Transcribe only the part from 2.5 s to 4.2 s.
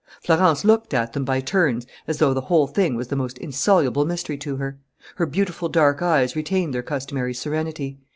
thing was the most insoluble